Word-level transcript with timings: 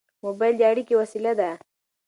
موبایل 0.25 0.55
د 0.57 0.61
اړیکې 0.71 0.95
وسیله 1.01 1.31
ده. 1.39 1.49